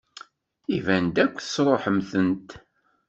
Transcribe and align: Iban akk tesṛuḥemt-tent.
Iban 0.75 1.05
akk 1.23 1.35
tesṛuḥemt-tent. 1.39 2.49